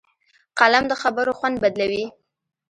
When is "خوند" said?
1.39-1.55